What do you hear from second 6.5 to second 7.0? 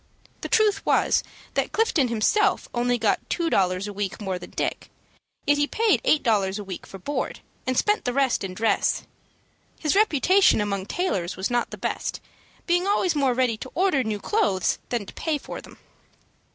a week for